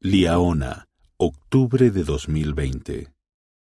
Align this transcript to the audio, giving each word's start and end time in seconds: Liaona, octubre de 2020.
Liaona, 0.00 0.86
octubre 1.16 1.90
de 1.90 2.04
2020. 2.04 3.08